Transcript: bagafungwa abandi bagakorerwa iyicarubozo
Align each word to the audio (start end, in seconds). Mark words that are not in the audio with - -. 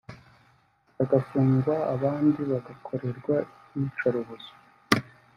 bagafungwa 0.95 1.75
abandi 1.95 2.39
bagakorerwa 2.51 3.35
iyicarubozo 3.75 4.51